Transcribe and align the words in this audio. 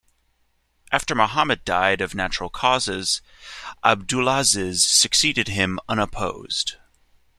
After 0.91 1.13
Mohammed 1.13 1.63
died 1.63 2.01
of 2.01 2.15
natural 2.15 2.49
causes, 2.49 3.21
Abdulaziz 3.83 4.83
succeeded 4.83 5.49
him 5.49 5.77
unopposed. 5.87 6.77